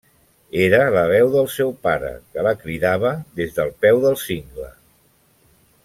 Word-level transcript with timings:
Era 0.67 0.77
la 0.95 1.03
veu 1.11 1.29
del 1.35 1.49
seu 1.57 1.69
pare 1.87 2.09
que 2.31 2.45
la 2.47 2.55
cridava 2.63 3.13
des 3.41 3.55
del 3.59 3.71
peu 3.85 4.03
del 4.07 4.19
cingle. 4.27 4.73